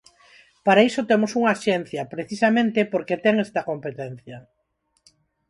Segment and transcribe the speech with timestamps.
[0.65, 4.37] Para iso temos unha axencia, precisamente, que ten esta competencia.